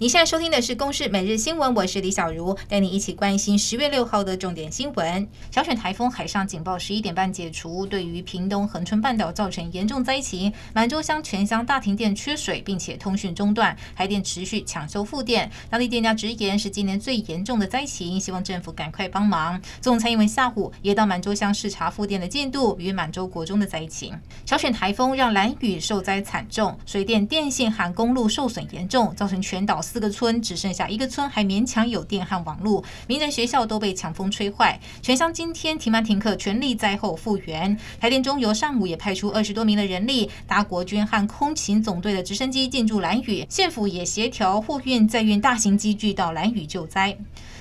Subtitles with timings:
[0.00, 5.28] 你现在收听的是《公视每日新闻》，我是李小茹，带你一起关心十月六号的重点新闻。
[5.50, 15.50] 小犬台风海上警报十一点半解除，对于屏东恒春半岛造成严重灾情，满洲乡全乡大停电缺水，并且通讯中断，台电持续抢修复电。
[15.68, 19.60] 当地店家直言是今年最严重的灾情，希望政府赶快帮忙。
[19.80, 24.16] 总裁蔡英文下午也到满洲乡视察复电的进度与满洲国中的灾情。
[24.46, 29.82] 小犬台风让兰屿受灾惨重，水电、电信和公路受损严重，造成全岛。
[29.88, 37.74] 四个村只剩下一个村还勉强有电和网络，名人学校都被强风吹坏，全乡今天停班停课，全力灾后复原。
[37.98, 47.16] 台电中油上午也派出二十多名的人力，搭国军和空勤总队的直升机进驻兰屿，县府也协调货运载运大型机具到兰屿救灾。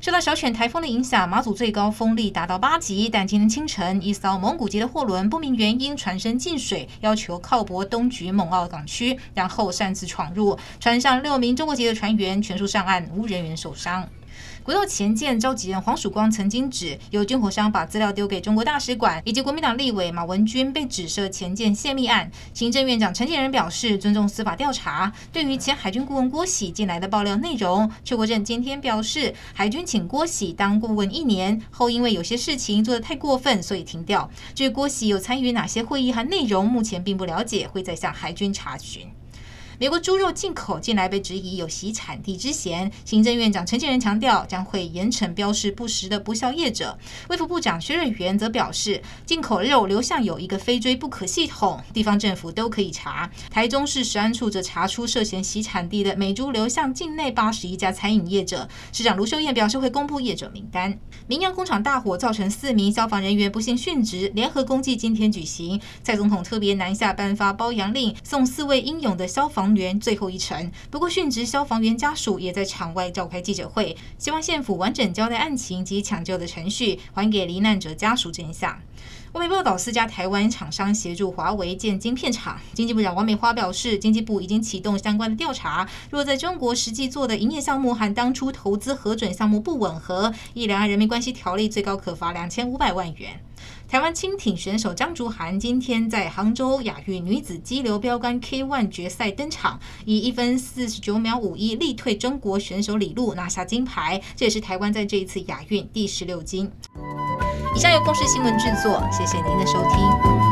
[0.00, 14.08] 受到小犬台风的影响，马祖最高风力达到八级，但今天清晨一艘蒙古籍的货轮不明原因船身进水，要求靠泊东莒蒙澳港区，然后擅自闯入，船上六名中国籍的船员全数上岸，无人员受伤。
[14.62, 22.30] 国道前舰召集人黄曙光曾经指，有军火商把资料丢给中国大使馆，以及国民党立委马文君被指涉前舰泄密案。
[22.52, 25.10] 行政院长陈建仁表示尊重司法调查。
[25.32, 34.30] 对于前海军顾问郭喜近来的爆料内容，邱国正今天表示，海军请郭喜当顾问一年后，因为有些事情做得太过分，所以停掉。
[34.54, 39.08] 至于郭喜有参与哪些会议和内容，目前并不了解，会再向海军查询。
[39.80, 46.98] 美国猪肉进口近来被质疑有洗产地之嫌，行政院长陈建仁强调将会严惩标示不实的不肖业者。
[47.28, 53.30] 卫福部长薛瑞元则表示，进口肉流向有一个非追不可系统，地方政府都可以查。
[53.48, 60.98] 台中市食安处则查出涉嫌洗产地的美猪流向境内八十一家餐饮业者，市长卢秀燕表示会公布业者名单。
[61.28, 70.70] 明阳工厂大火造成四名消防人员不幸殉职，联合公祭今天举行，蔡总统特别南下颁发褒扬令，送四位英勇的消防员最后一程。
[70.90, 78.80] 不过，殉职消防员家属也在场外召开记者会，希望县府完整交代案情及抢救的程序，还给罹难者家属真相。
[79.32, 82.58] 外媒报道，四家台湾厂商协助华为建晶片厂。
[82.72, 93.38] 经济部长王美花表示，经济部已经启动相关的调查，若在中国实际做的营业项目和当初投资核准项目不吻合，一两岸人民关系条例，最高可罚两千五百万元。
[93.86, 106.70] 台湾轻艇选手张竹涵今天在杭州亚运女子激流标杆 K1 决赛登场，以一分四十九秒五一力退中国选手李露，拿下金牌，这也是台湾在这一次亚运第十六金。
[107.74, 110.47] 以上由公视新闻制作，谢谢您的收听。